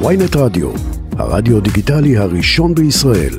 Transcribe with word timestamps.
ynet 0.00 0.36
רדיו, 0.36 0.70
הרדיו 1.18 1.60
דיגיטלי 1.60 2.16
הראשון 2.16 2.74
בישראל. 2.74 3.34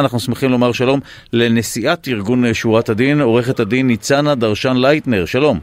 אנחנו 0.00 0.20
שמחים 0.20 0.50
לומר 0.50 0.72
שלום 0.72 1.00
לנשיאת 1.32 2.08
ארגון 2.08 2.54
שורת 2.54 2.88
הדין, 2.88 3.20
עורכת 3.20 3.60
הדין 3.60 3.86
ניצנה 3.86 4.34
דרשן 4.34 4.76
לייטנר, 4.76 5.24
שלום. 5.24 5.60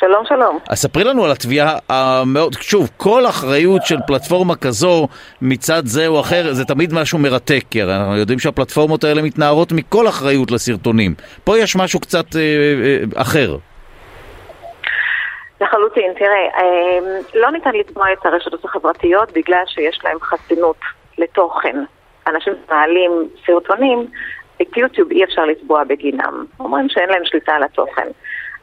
שלום, 0.00 0.24
שלום. 0.28 0.58
אז 0.68 0.78
ספרי 0.78 1.04
לנו 1.04 1.24
על 1.24 1.30
התביעה 1.30 1.78
המאוד, 1.88 2.52
שוב, 2.60 2.90
כל 2.96 3.26
אחריות 3.26 3.86
של 3.86 3.98
פלטפורמה 4.06 4.56
כזו 4.56 5.08
מצד 5.42 5.86
זה 5.86 6.06
או 6.06 6.20
אחר, 6.20 6.52
זה 6.52 6.64
תמיד 6.64 6.94
משהו 6.94 7.18
מרתק, 7.18 7.64
כי 7.70 7.82
אנחנו 7.82 8.16
יודעים 8.16 8.38
שהפלטפורמות 8.38 9.04
האלה 9.04 9.22
מתנערות 9.22 9.72
מכל 9.72 10.08
אחריות 10.08 10.50
לסרטונים. 10.50 11.14
פה 11.44 11.58
יש 11.58 11.76
משהו 11.76 12.00
קצת 12.00 12.36
אה, 12.36 12.40
אה, 12.40 13.22
אחר. 13.22 13.56
לחלוטין, 15.60 16.12
תראה, 16.18 16.48
אה, 16.58 16.98
לא 17.34 17.50
ניתן 17.50 17.74
לתבוע 17.74 18.12
את 18.12 18.26
הרשתות 18.26 18.64
החברתיות 18.64 19.32
בגלל 19.32 19.62
שיש 19.66 20.00
להם 20.04 20.20
חסינות 20.20 20.76
לתוכן. 21.18 21.76
אנשים 22.26 22.52
מעלים 22.70 23.10
סרטונים, 23.46 24.06
את 24.62 24.76
יוטיוב 24.76 25.10
אי 25.10 25.24
אפשר 25.24 25.44
לתבוע 25.44 25.84
בגינם. 25.84 26.44
אומרים 26.60 26.88
שאין 26.88 27.08
להם 27.08 27.24
שליטה 27.24 27.52
על 27.52 27.62
התוכן. 27.62 28.08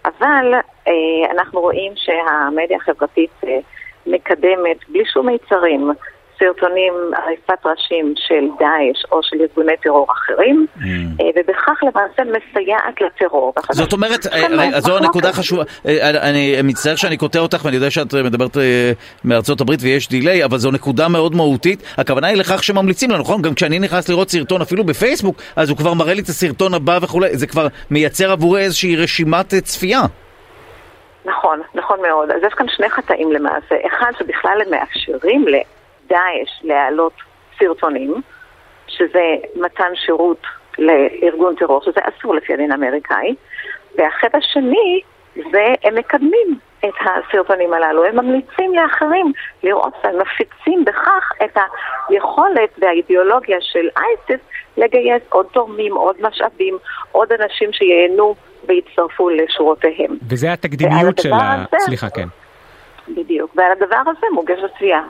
אבל 0.05 0.53
אה, 0.87 1.31
אנחנו 1.31 1.61
רואים 1.61 1.91
שהמדיה 1.95 2.77
החברתית 2.77 3.31
אה, 3.47 3.59
מקדמת 4.07 4.89
בלי 4.89 5.05
שום 5.05 5.27
מיצרים 5.27 5.91
סרטונים 6.39 6.93
עריפת 7.15 7.65
ראשים 7.65 8.13
של 8.17 8.47
דאעש 8.59 9.11
או 9.11 9.19
של 9.23 9.37
ארגוני 9.41 9.77
טרור 9.83 10.07
אחרים, 10.11 10.67
mm. 10.77 10.81
אה, 11.21 11.25
ובכך 11.35 11.83
למעשה 11.83 12.23
מסייעת 12.23 13.01
לטרור. 13.01 13.53
זאת 13.71 13.93
אומרת, 13.93 14.25
אה, 14.33 14.79
זו 14.79 14.97
הנקודה 14.97 15.33
חשובה, 15.33 15.63
אה, 15.87 16.29
אני 16.29 16.55
מצטער 16.63 16.95
שאני 16.95 17.17
קוטע 17.17 17.39
אותך 17.39 17.65
ואני 17.65 17.75
יודע 17.75 17.91
שאת 17.91 18.13
מדברת 18.13 18.57
מארצות 19.25 19.61
הברית 19.61 19.79
ויש 19.83 20.09
דיליי, 20.09 20.45
אבל 20.45 20.57
זו 20.57 20.71
נקודה 20.71 21.07
מאוד 21.07 21.35
מהותית. 21.35 21.83
הכוונה 21.97 22.27
היא 22.27 22.37
לכך 22.37 22.63
שממליצים 22.63 23.11
לנו, 23.11 23.19
נכון? 23.19 23.41
גם 23.41 23.53
כשאני 23.53 23.79
נכנס 23.79 24.09
לראות 24.09 24.29
סרטון 24.29 24.61
אפילו 24.61 24.83
בפייסבוק, 24.83 25.35
אז 25.55 25.69
הוא 25.69 25.77
כבר 25.77 25.93
מראה 25.93 26.13
לי 26.13 26.21
את 26.21 26.27
הסרטון 26.27 26.73
הבא 26.73 26.99
וכולי, 27.01 27.37
זה 27.37 27.47
כבר 27.47 27.67
מייצר 27.91 28.31
עבורי 28.31 28.61
איזושהי 28.61 28.95
רשימת 28.95 29.53
צפייה. 29.53 30.01
נכון, 31.25 31.61
נכון 31.75 31.99
מאוד. 32.01 32.31
אז 32.31 32.43
יש 32.47 32.53
כאן 32.53 32.65
שני 32.69 32.89
חטאים 32.89 33.31
למעשה. 33.31 33.75
אחד, 33.87 34.11
שבכלל 34.19 34.61
הם 34.65 34.71
מאפשרים 34.71 35.45
דאעש 36.07 36.63
להעלות 36.63 37.13
סרטונים, 37.59 38.21
שזה 38.87 39.35
מתן 39.55 39.95
שירות 39.95 40.41
לארגון 40.77 41.55
טרור, 41.55 41.81
שזה 41.81 41.99
אסור 42.03 42.35
לפי 42.35 42.53
הדין 42.53 42.71
האמריקאי, 42.71 43.35
והחטא 43.97 44.37
השני 44.37 45.01
זה 45.51 45.73
הם 45.83 45.95
מקדמים 45.95 46.59
את 46.79 46.93
הסרטונים 47.01 47.73
הללו, 47.73 48.05
הם 48.05 48.15
ממליצים 48.15 48.75
לאחרים 48.75 49.31
לראות 49.63 49.93
והם 50.03 50.15
מפיצים 50.21 50.85
בכך 50.85 51.31
את 51.45 51.57
היכולת 52.09 52.69
והאידיאולוגיה 52.77 53.57
של 53.61 53.87
אייסיס 53.97 54.45
לגייס 54.77 55.23
עוד 55.29 55.45
תורמים, 55.51 55.93
עוד 55.93 56.15
משאבים, 56.21 56.77
עוד 57.11 57.31
אנשים 57.31 57.73
שייהנו 57.73 58.35
ויצטרפו 58.67 59.29
לשורותיהם. 59.29 60.17
וזה 60.29 60.53
התקדימיות 60.53 61.17
של 61.17 61.33
ה... 61.33 61.65
סליחה, 61.77 62.09
כן. 62.09 62.27
בדיוק. 63.07 63.51
ועל 63.55 63.71
הדבר 63.71 64.01
הזה 64.07 64.27
מוגשת 64.33 64.77
תביעה. 64.77 65.03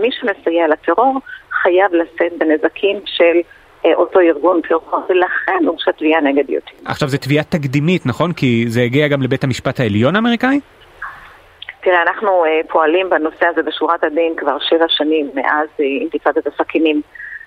מי 0.00 0.08
שמסייע 0.12 0.68
לטרור 0.68 1.20
חייב 1.62 1.94
לשאת 1.94 2.32
בנזקים 2.38 3.00
של 3.04 3.40
אה, 3.86 3.94
אותו 3.94 4.20
ארגון 4.20 4.60
טרור, 4.68 5.02
ולכן 5.08 5.66
הוגשה 5.66 5.92
תביעה 5.92 6.20
נגד 6.20 6.50
יוטיוב. 6.50 6.80
עכשיו, 6.84 7.08
זו 7.08 7.18
תביעה 7.18 7.44
תקדימית, 7.44 8.06
נכון? 8.06 8.32
כי 8.32 8.64
זה 8.68 8.82
הגיע 8.82 9.08
גם 9.08 9.22
לבית 9.22 9.44
המשפט 9.44 9.80
העליון 9.80 10.16
האמריקאי? 10.16 10.60
תראה, 11.80 12.02
אנחנו 12.02 12.44
uh, 12.44 12.68
פועלים 12.68 13.10
בנושא 13.10 13.46
הזה 13.46 13.62
בשורת 13.62 14.04
הדין 14.04 14.32
כבר 14.36 14.58
שבע 14.58 14.84
שנים 14.88 15.30
מאז 15.34 15.68
uh, 15.76 15.82
אינתיפאדת 16.00 16.46
הסכינים. 16.46 17.02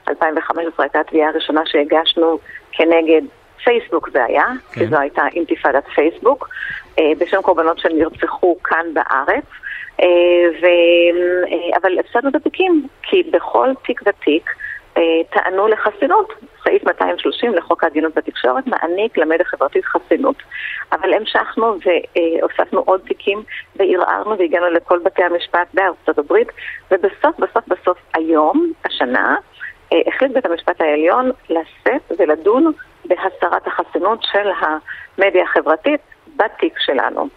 2015 0.10 0.86
הייתה 0.86 1.00
התביעה 1.00 1.30
הראשונה 1.30 1.62
שהגשנו 1.66 2.40
כנגד 2.72 3.22
פייסבוק 3.64 4.10
זה 4.10 4.24
היה, 4.26 4.46
כן. 4.46 4.80
כי 4.80 4.88
זו 4.88 4.98
הייתה 5.00 5.22
אינתיפאדת 5.36 5.84
פייסבוק, 5.96 6.50
בשם 7.20 7.42
קורבנות 7.42 7.80
שנרצחו 7.80 8.58
כאן 8.64 8.86
בארץ. 8.94 9.46
אה, 10.02 10.06
ו... 10.62 10.66
אה, 11.52 11.78
אבל 11.82 12.00
הפסדנו 12.00 12.30
את 12.30 12.36
התיקים, 12.36 12.88
כי 13.04 13.24
בכל 13.32 13.70
תיק 13.86 14.02
ותיק 14.06 14.50
טענו 15.30 15.68
לחסינות. 15.68 16.34
סעיף 16.64 16.84
230 16.84 17.54
לחוק 17.54 17.84
ההגינות 17.84 18.16
בתקשורת 18.16 18.68
מעניק 18.68 19.18
למדיה 19.18 19.46
חברתית 19.46 19.86
חסינות. 19.86 20.36
אבל 20.92 21.14
המשכנו 21.14 21.76
והוספנו 21.86 22.80
עוד 22.80 23.02
תיקים 23.08 23.44
וערערנו 23.76 24.38
והגענו 24.38 24.70
לכל 24.70 25.00
בתי 25.04 25.24
המשפט 25.24 25.68
בארצות 25.74 26.18
הברית, 26.18 26.48
ובסוף, 26.92 27.40
בסוף, 27.40 27.68
בסוף 27.68 27.98
היום, 28.14 28.72
השנה, 28.86 29.36
החליט 30.08 30.32
בית 30.32 30.46
המשפט 30.46 30.82
העליון 30.82 31.32
לשאת 31.50 32.12
ולדון 32.20 32.72
בהסרת 33.06 33.68
החסינות 33.68 34.20
של 34.24 34.50
המדיה 34.60 35.44
החברתית 35.44 36.02
בתיק 36.36 36.74
שלנו. 36.80 37.28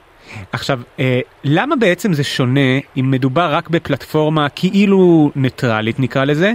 עכשיו, 0.53 0.81
אה, 1.00 1.21
למה 1.44 1.77
בעצם 1.77 2.12
זה 2.12 2.25
שונה 2.25 2.78
אם 2.97 3.10
מדובר 3.10 3.49
רק 3.55 3.69
בפלטפורמה 3.69 4.49
כאילו 4.49 5.31
ניטרלית 5.37 6.00
נקרא 6.00 6.25
לזה, 6.25 6.53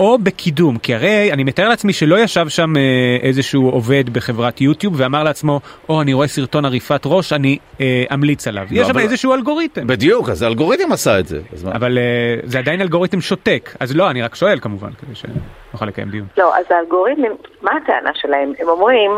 או 0.00 0.18
בקידום? 0.18 0.78
כי 0.78 0.94
הרי 0.94 1.32
אני 1.32 1.44
מתאר 1.44 1.68
לעצמי 1.68 1.92
שלא 1.92 2.18
ישב 2.18 2.48
שם 2.48 2.76
אה, 2.76 2.82
איזשהו 3.22 3.68
עובד 3.68 4.10
בחברת 4.10 4.60
יוטיוב 4.60 4.94
ואמר 4.96 5.22
לעצמו, 5.22 5.60
או 5.88 6.02
אני 6.02 6.12
רואה 6.12 6.26
סרטון 6.26 6.64
עריפת 6.64 7.00
ראש, 7.06 7.32
אני 7.32 7.58
אה, 7.80 8.04
אמליץ 8.14 8.48
עליו. 8.48 8.66
לא, 8.70 8.80
יש 8.80 8.86
שם 8.86 8.98
איזשהו 8.98 9.34
אלגוריתם. 9.34 9.86
בדיוק, 9.86 10.28
אז 10.28 10.42
האלגוריתם 10.42 10.92
עשה 10.92 11.18
את 11.18 11.26
זה. 11.26 11.40
אבל 11.72 11.98
אה, 11.98 12.36
זה 12.44 12.58
עדיין 12.58 12.80
אלגוריתם 12.80 13.20
שותק, 13.20 13.70
אז 13.80 13.96
לא, 13.96 14.10
אני 14.10 14.22
רק 14.22 14.34
שואל 14.34 14.58
כמובן, 14.60 14.90
כדי 14.92 15.14
שנוכל 15.14 15.86
לקיים 15.86 16.10
דיון. 16.10 16.26
לא, 16.38 16.56
אז 16.56 16.64
האלגוריתם, 16.70 17.22
מה 17.62 17.70
הטענה 17.82 18.10
שלהם? 18.14 18.52
הם 18.60 18.68
אומרים, 18.68 19.10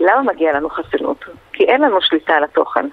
למה 0.00 0.22
מגיע 0.22 0.52
לנו 0.52 0.68
חסינות? 0.68 1.24
כי 1.56 1.64
אין 1.64 1.80
לנו 1.80 2.00
שליטה 2.00 2.34
על 2.34 2.44
התוכן. 2.44 2.86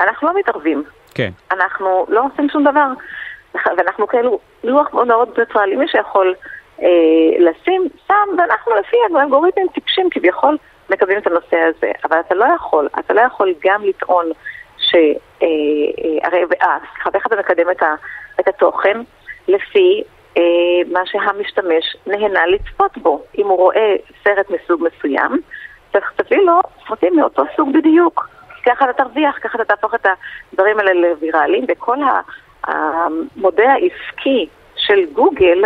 אנחנו 0.00 0.28
לא 0.28 0.38
מתערבים. 0.38 0.84
כן. 1.14 1.30
אנחנו 1.50 2.06
לא 2.08 2.24
עושים 2.32 2.48
שום 2.48 2.64
דבר. 2.64 2.86
ואנחנו 3.76 4.06
כאילו, 4.06 4.38
לוח 4.64 4.94
מאוד 4.94 5.06
מאוד 5.06 5.38
ניטרלי, 5.38 5.76
מי 5.76 5.88
שיכול 5.88 6.34
אה, 6.82 6.86
לשים, 7.38 7.88
שם, 8.06 8.28
ואנחנו 8.38 8.72
לפי 8.80 8.96
האלגוריתמים 9.14 9.66
טיפשים 9.74 10.10
כביכול 10.10 10.56
מקבלים 10.90 11.18
את 11.18 11.26
הנושא 11.26 11.56
הזה. 11.56 11.92
אבל 12.04 12.20
אתה 12.20 12.34
לא 12.34 12.44
יכול, 12.56 12.88
אתה 12.98 13.14
לא 13.14 13.20
יכול 13.20 13.54
גם 13.64 13.84
לטעון 13.84 14.26
ש... 14.78 14.94
אה, 14.94 15.06
אה, 15.42 16.28
הרי, 16.28 16.42
אה, 16.62 16.78
סליחה, 16.92 17.10
ואיך 17.12 17.26
אתה 17.26 17.36
מקדם 17.36 17.70
את, 17.70 17.82
ה, 17.82 17.94
את 18.40 18.48
התוכן? 18.48 19.00
לפי 19.48 20.02
אה, 20.36 20.42
מה 20.92 21.00
שהמשתמש 21.06 21.96
נהנה 22.06 22.46
לצפות 22.46 22.98
בו. 22.98 23.22
אם 23.38 23.46
הוא 23.46 23.56
רואה 23.56 23.94
סרט 24.24 24.50
מסוג 24.50 24.82
מסוים, 24.82 25.40
תביא 25.90 26.38
לו 26.38 26.60
סרטים 26.88 27.16
מאותו 27.16 27.42
סוג 27.56 27.72
בדיוק. 27.72 28.28
ככה 28.66 28.90
אתה 28.90 29.02
תרוויח, 29.04 29.38
ככה 29.42 29.62
אתה 29.62 29.64
תהפוך 29.64 29.94
את 29.94 30.06
הדברים 30.52 30.78
האלה 30.78 30.92
לוויראליים, 30.92 31.64
וכל 31.68 31.96
המודל 32.64 33.66
העסקי 33.66 34.48
של 34.76 35.04
גוגל, 35.12 35.62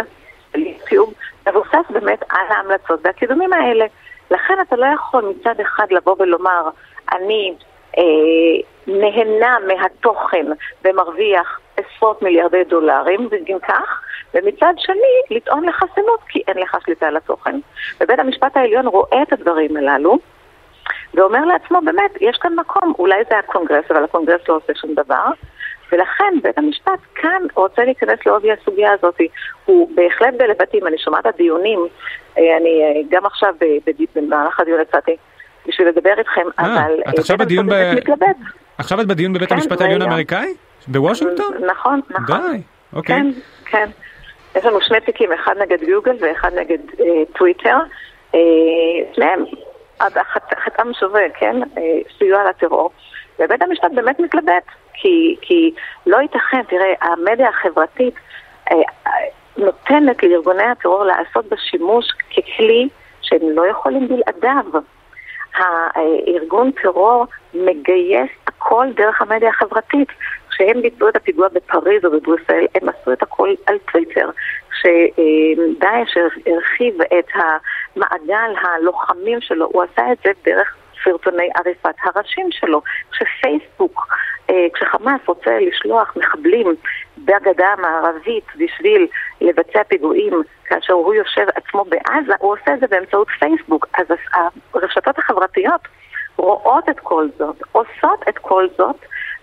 של 0.53 0.61
יוטיוב, 0.61 1.15
מבוסס 1.49 1.91
באמת 1.91 2.23
על 2.31 2.47
ההמלצות 2.49 3.01
והקידומים 3.05 3.53
האלה. 3.53 3.87
לכן 4.31 4.55
אתה 4.63 4.77
לא 4.77 4.87
יכול 4.87 5.25
מצד 5.25 5.61
אחד 5.61 5.87
לבוא 5.91 6.17
ולומר, 6.19 6.69
אני 7.13 7.55
אה, 7.99 8.03
נהנה 8.87 9.57
מהתוכן 9.67 10.47
ומרוויח 10.85 11.61
עשרות 11.77 12.23
מיליארדי 12.23 12.65
דולרים, 12.65 13.29
בגין 13.29 13.59
כך, 13.59 14.03
ומצד 14.35 14.75
שני 14.79 15.37
לטעון 15.37 15.65
לחסינות 15.65 16.21
כי 16.29 16.43
אין 16.49 16.59
לך 16.59 16.77
שליטה 16.85 17.07
על 17.07 17.17
התוכן. 17.17 17.61
ובית 18.01 18.19
המשפט 18.19 18.57
העליון 18.57 18.87
רואה 18.87 19.23
את 19.23 19.33
הדברים 19.33 19.77
הללו 19.77 20.19
ואומר 21.15 21.45
לעצמו, 21.45 21.81
באמת, 21.85 22.11
יש 22.21 22.37
כאן 22.37 22.55
מקום, 22.55 22.93
אולי 22.99 23.23
זה 23.31 23.39
הקונגרס, 23.39 23.85
אבל 23.91 24.05
הקונגרס 24.05 24.41
לא 24.49 24.57
עושה 24.57 24.73
שום 24.81 24.95
דבר, 24.95 25.27
ולכן 25.93 26.35
בית 26.43 26.59
המשפט 26.59 27.01
כאן 27.15 27.43
רוצה 27.55 27.85
להיכנס 27.85 28.19
לעובי 28.27 28.53
הסוגיה 28.53 28.93
הזאת. 28.93 29.21
הוא 29.65 29.91
בהחלט 29.95 30.35
בלבטים, 30.39 30.87
אני 30.87 30.99
שומעת 30.99 31.27
הדיונים, 31.27 31.87
אה, 32.39 32.57
אני 32.57 32.83
אה, 32.83 33.01
גם 33.11 33.27
עכשיו 33.27 33.55
במהלך 34.15 34.61
הדיון 34.61 34.81
יצאתי 34.81 35.17
בשביל 35.67 35.89
לדבר 35.89 36.15
איתכם, 36.19 36.47
אה, 36.59 36.67
אבל 36.67 37.01
את 37.09 37.19
עכשיו 37.19 37.39
בדיון 37.39 37.67
ב... 37.67 37.73
עכשיו 38.79 39.01
את 39.01 39.07
בדיון 39.07 39.33
בבית 39.33 39.49
כן, 39.49 39.55
המשפט 39.55 39.81
העליון 39.81 40.03
האמריקאי? 40.03 40.55
בוושינגטון? 40.89 41.55
נכון, 41.71 42.01
נכון. 42.11 42.53
די, 42.53 42.63
אוקיי. 42.93 43.17
כן, 43.17 43.31
כן. 43.65 43.91
יש 44.55 44.65
לנו 44.65 44.81
שני 44.81 45.01
תיקים, 45.01 45.33
אחד 45.33 45.59
נגד 45.59 45.79
גוגל 45.85 46.17
ואחד 46.21 46.55
נגד 46.55 46.79
אה, 47.01 47.23
טוויטר. 47.37 47.77
אה, 48.35 48.41
שניהם, 49.15 49.45
חתם 50.65 50.93
שווה, 51.01 51.23
כן? 51.39 51.57
אה, 51.79 51.99
סיוע 52.19 52.51
לטרור. 52.51 52.91
ובית 53.39 53.63
המשפט 53.63 53.91
באמת 53.95 54.21
מתלבט. 54.21 54.65
כי, 54.95 55.37
כי 55.43 55.75
לא 56.07 56.17
ייתכן, 56.17 56.63
תראה, 56.63 56.93
המדיה 57.01 57.49
החברתית 57.49 58.15
אה, 58.73 58.77
נותנת 59.57 60.23
לארגוני 60.23 60.63
הטרור 60.63 61.05
לעשות 61.05 61.47
בה 61.47 61.57
שימוש 61.57 62.05
ככלי 62.31 62.89
שהם 63.21 63.51
לא 63.51 63.67
יכולים 63.67 64.09
בלעדיו. 64.09 64.65
הארגון 65.55 66.71
טרור 66.83 67.27
מגייס 67.55 68.31
הכל 68.47 68.87
דרך 68.95 69.23
המדיה 69.23 69.49
החברתית. 69.49 70.09
כשהם 70.53 70.83
ביצעו 70.83 71.09
את 71.09 71.17
הפיגוע 71.17 71.49
בפריז 71.49 72.05
או 72.05 72.11
בבריסל, 72.11 72.67
הם 72.75 72.89
עשו 72.89 73.13
את 73.13 73.23
הכל 73.23 73.55
על 73.67 73.79
טוויטר. 73.93 74.31
כשדאעש 74.71 76.17
הרחיב 76.47 77.03
את 77.03 77.27
המעגל 77.35 78.55
הלוחמים 78.63 79.41
שלו, 79.41 79.67
הוא 79.73 79.83
עשה 79.83 80.13
את 80.13 80.19
זה 80.25 80.31
דרך 80.45 80.77
סרטוני 81.05 81.49
עריפת 81.57 81.95
הראשים 82.05 82.47
שלו. 82.51 82.83
כשפייסבוק, 83.11 84.07
אה, 84.51 84.67
כשחמאס 84.75 85.21
רוצה 85.27 85.59
לשלוח 85.61 86.17
מחבלים 86.17 86.75
בגדה 87.19 87.67
המערבית 87.79 88.45
בשביל 88.57 89.07
לבצע 89.41 89.85
פיגועים 89.85 90.43
כאשר 90.65 90.93
הוא 90.93 91.15
יושב 91.15 91.47
עצמו 91.55 91.85
בעזה, 91.85 92.33
הוא 92.39 92.53
עושה 92.53 92.75
את 92.75 92.81
זה 92.81 92.87
באמצעות 92.87 93.29
פייסבוק. 93.39 93.87
אז 93.95 94.07
הרשתות 94.75 95.19
החברתיות 95.19 95.81
רואות 96.37 96.89
את 96.89 97.01
כל 97.01 97.29
זאת, 97.39 97.57
עושות 97.73 98.29
את 98.29 98.39
כל 98.39 98.67
זאת, 98.77 98.97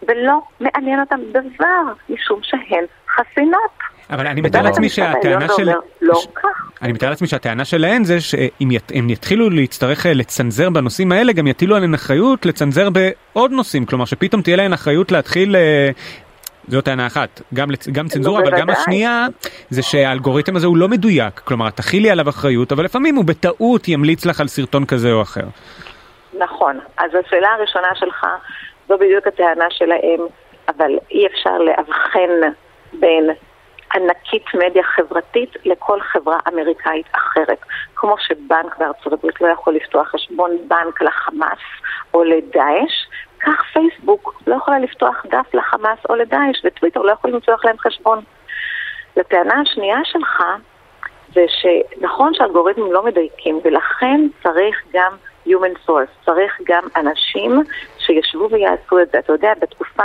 ולא 0.07 0.41
מעניין 0.59 0.99
אותן 0.99 1.19
דבר, 1.31 1.93
משום 2.09 2.39
שהן 2.43 2.85
חסינות. 3.15 3.71
אבל 4.09 4.27
אני 4.27 4.41
מתאר 4.41 4.61
לעצמי 4.61 4.89
שהטענה 4.89 5.47
של... 5.57 5.69
לא 6.01 6.21
כך. 6.35 6.69
אני 6.81 6.93
מתאר 6.93 7.09
לעצמי 7.09 7.27
שהטענה 7.27 7.65
שלהן 7.65 8.03
זה 8.03 8.21
שאם 8.21 8.69
הם 8.93 9.09
יתחילו 9.09 9.49
להצטרך 9.49 10.05
אה, 10.05 10.13
לצנזר 10.13 10.69
בנושאים 10.69 11.11
האלה, 11.11 11.33
גם 11.33 11.47
יטילו 11.47 11.75
עליהן 11.75 11.93
אחריות 11.93 12.45
לצנזר 12.45 12.89
בעוד 12.89 13.51
נושאים. 13.51 13.85
כלומר, 13.85 14.05
שפתאום 14.05 14.41
תהיה 14.41 14.57
להן 14.57 14.73
אחריות 14.73 15.11
להתחיל 15.11 15.55
אה, 15.55 15.89
זאת 16.67 16.85
טענה 16.85 17.07
אחת, 17.07 17.41
גם, 17.53 17.67
גם 17.91 18.07
צנזורה, 18.07 18.41
אבל 18.41 18.59
גם 18.59 18.69
השנייה 18.69 19.27
זה 19.69 19.81
שהאלגוריתם 19.81 20.55
הזה 20.55 20.67
הוא 20.67 20.77
לא 20.77 20.87
מדויק, 20.87 21.39
כלומר 21.39 21.69
תכילי 21.69 22.09
עליו 22.09 22.29
אחריות, 22.29 22.71
אבל 22.71 22.85
לפעמים 22.85 23.15
הוא 23.15 23.25
בטעות 23.25 23.87
ימליץ 23.87 24.25
לך 24.25 24.41
על 24.41 24.47
סרטון 24.47 24.85
כזה 24.85 25.11
או 25.11 25.21
אחר. 25.21 25.45
נכון, 26.37 26.79
אז 26.97 27.11
השאלה 27.25 27.47
הראשונה 27.57 27.87
שלך, 27.95 28.25
זו 28.89 28.97
בדיוק 28.97 29.27
הטענה 29.27 29.65
שלהם, 29.69 30.19
אבל 30.67 30.99
אי 31.11 31.27
אפשר 31.27 31.57
לאבחן 31.57 32.29
בין 32.93 33.29
ענקית 33.95 34.45
מדיה 34.53 34.83
חברתית 34.83 35.55
לכל 35.65 36.01
חברה 36.01 36.37
אמריקאית 36.47 37.05
אחרת. 37.11 37.59
כמו 37.95 38.15
שבנק 38.19 38.77
בארצות 38.77 39.13
הברית 39.13 39.41
לא 39.41 39.47
יכול 39.47 39.75
לפתוח 39.75 40.07
חשבון 40.07 40.51
בנק 40.67 41.01
לחמאס 41.01 41.59
או 42.13 42.23
לדאעש, 42.23 43.05
כך 43.39 43.63
פייסבוק 43.73 44.41
לא 44.47 44.55
יכולה 44.55 44.79
לפתוח 44.79 45.25
דף 45.25 45.53
לחמאס 45.53 45.99
או 46.09 46.15
לדאעש, 46.15 46.61
וטוויטר 46.63 47.01
לא 47.01 47.11
יכולים 47.11 47.37
לפתוח 47.37 47.65
להם 47.65 47.77
חשבון. 47.77 48.19
לטענה 49.17 49.61
השנייה 49.61 49.99
שלך, 50.03 50.43
זה 51.33 51.45
שנכון 51.47 52.33
שאלגוריתמים 52.33 52.91
לא 52.91 53.03
מדייקים, 53.03 53.59
ולכן 53.63 54.27
צריך 54.43 54.83
גם 54.93 55.11
Human 55.49 55.89
Source, 55.89 56.25
צריך 56.25 56.61
גם 56.63 56.83
אנשים 56.95 57.51
שישבו 57.97 58.49
ויעשו 58.51 58.99
את 59.01 59.11
זה. 59.11 59.19
אתה 59.19 59.33
יודע, 59.33 59.53
בתקופה 59.61 60.03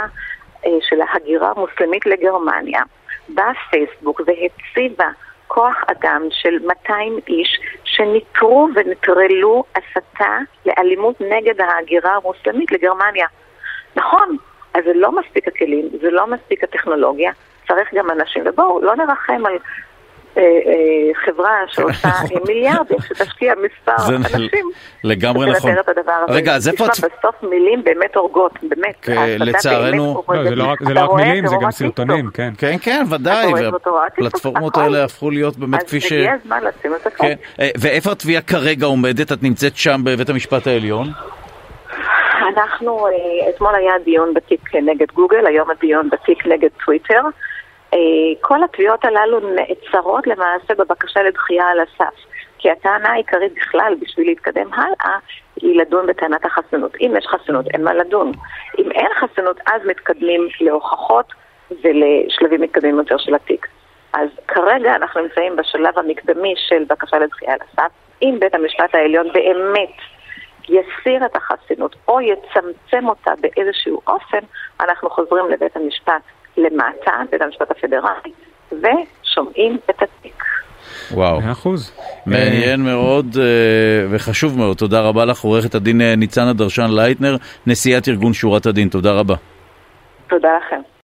אה, 0.66 0.70
של 0.80 1.00
ההגירה 1.00 1.52
המוסלמית 1.56 2.06
לגרמניה, 2.06 2.82
בא 3.28 3.52
פייסבוק 3.70 4.20
והציבה 4.26 5.08
כוח 5.46 5.76
אדם 5.86 6.22
של 6.30 6.58
200 6.66 7.18
איש 7.28 7.60
שניטרו 7.84 8.68
ונטרלו 8.74 9.64
הסתה 9.76 10.38
לאלימות 10.66 11.20
נגד 11.20 11.60
ההגירה 11.60 12.16
המוסלמית 12.16 12.72
לגרמניה. 12.72 13.26
נכון, 13.96 14.36
אז 14.74 14.84
זה 14.84 14.92
לא 14.94 15.12
מספיק 15.12 15.48
הכלים, 15.48 15.88
זה 16.02 16.10
לא 16.10 16.26
מספיק 16.26 16.64
הטכנולוגיה, 16.64 17.32
צריך 17.68 17.94
גם 17.94 18.10
אנשים. 18.10 18.42
ובואו, 18.46 18.82
לא 18.82 18.96
נרחם 18.96 19.46
על 19.46 19.58
חברה 21.24 21.50
שעושה 21.68 22.08
מיליארדים, 22.48 22.96
שתשקיע 23.00 23.54
מספר 23.54 24.16
אנשים. 24.16 24.70
לגמרי 25.04 25.50
נכון. 25.50 25.70
רגע, 26.28 26.54
אז 26.54 26.68
איפה... 26.68 26.88
תשמע, 26.88 27.08
בסוף 27.18 27.42
מילים 27.42 27.84
באמת 27.84 28.16
הורגות, 28.16 28.52
באמת. 28.62 29.08
לצערנו... 29.38 30.22
לא, 30.28 30.44
זה 30.44 30.54
לא 30.54 30.64
רק 30.64 30.80
לא 30.80 31.16
מילים, 31.16 31.46
זה 31.46 31.56
גם 31.60 31.70
סרטונים, 31.70 32.30
כן. 32.34 32.52
כן, 32.58 32.76
כן, 32.82 33.04
ודאי, 33.10 33.52
והפלטפורמות 33.52 34.76
האלה 34.76 35.04
הפכו 35.04 35.30
להיות 35.30 35.56
באמת 35.56 35.82
כפי 35.82 36.00
ש... 36.00 36.12
אז 36.12 36.12
הגיע 36.12 36.32
הזמן 36.32 36.60
לשים 36.64 36.94
את 36.94 37.06
הכל. 37.06 37.24
כן. 37.24 37.34
אה, 37.60 37.70
ואיפה 37.80 38.12
התביעה 38.12 38.42
כרגע 38.42 38.86
עומדת? 38.86 39.32
את 39.32 39.42
נמצאת 39.42 39.76
שם 39.76 40.00
בבית 40.04 40.28
המשפט 40.28 40.66
העליון? 40.66 41.08
אנחנו, 42.48 43.06
אתמול 43.48 43.74
היה 43.74 43.92
דיון 44.04 44.34
בתיק 44.34 44.74
נגד 44.74 45.06
גוגל, 45.14 45.46
היום 45.46 45.70
הדיון 45.70 46.10
בתיק 46.10 46.46
נגד 46.46 46.68
טוויטר. 46.84 47.20
אה, 47.94 47.98
כל 48.40 48.64
התביעות 48.64 49.04
הללו 49.04 49.40
נעצרות 49.40 50.26
למעשה 50.26 50.74
בבקשה 50.74 51.22
לדחייה 51.22 51.64
על 51.64 51.80
הסף. 51.80 52.14
כי 52.58 52.70
הטענה 52.70 53.12
העיקרית 53.12 53.54
בכלל 53.54 53.94
בשביל 54.00 54.26
להתקדם 54.26 54.74
הלאה 54.74 55.18
היא 55.56 55.80
לדון 55.80 56.06
בטענת 56.06 56.44
החסינות. 56.44 56.96
אם 57.00 57.12
יש 57.18 57.26
חסינות, 57.26 57.66
אין 57.74 57.84
מה 57.84 57.94
לדון. 57.94 58.32
אם 58.78 58.90
אין 58.90 59.10
חסינות, 59.20 59.60
אז 59.66 59.82
מתקדמים 59.86 60.48
להוכחות 60.60 61.32
ולשלבים 61.70 62.60
מתקדמים 62.60 62.98
יותר 62.98 63.18
של 63.18 63.34
התיק. 63.34 63.66
אז 64.12 64.28
כרגע 64.48 64.96
אנחנו 64.96 65.20
נמצאים 65.20 65.56
בשלב 65.56 65.98
המקדמי 65.98 66.54
של 66.56 66.84
בקשה 66.88 67.18
לדחייה 67.18 67.52
על 67.52 67.58
הסף. 67.62 67.92
אם 68.22 68.36
בית 68.40 68.54
המשפט 68.54 68.94
העליון 68.94 69.32
באמת 69.32 69.96
יסיר 70.68 71.26
את 71.26 71.36
החסינות 71.36 71.96
או 72.08 72.20
יצמצם 72.20 73.08
אותה 73.08 73.32
באיזשהו 73.40 74.00
אופן, 74.06 74.38
אנחנו 74.80 75.10
חוזרים 75.10 75.50
לבית 75.50 75.76
המשפט 75.76 76.22
למטה, 76.56 77.12
בית 77.30 77.42
המשפט 77.42 77.70
הפדרלי, 77.70 78.32
ושומעים 78.72 79.78
את 79.90 80.02
התיק. 80.02 80.44
וואו, 81.10 81.40
מאה 81.40 81.52
אחוז. 81.52 81.92
מעניין 82.26 82.80
מאוד 82.80 83.36
אה, 83.40 84.06
וחשוב 84.10 84.58
מאוד. 84.58 84.76
תודה 84.76 85.00
רבה 85.00 85.24
לך, 85.24 85.40
עורכת 85.40 85.74
הדין 85.74 86.00
אה, 86.00 86.16
ניצנה 86.16 86.52
דרשן-לייטנר, 86.52 87.36
נשיאת 87.66 88.08
ארגון 88.08 88.32
שורת 88.32 88.66
הדין. 88.66 88.88
תודה 88.88 89.12
רבה. 89.12 89.34
תודה 90.28 90.48
לכם. 90.58 90.93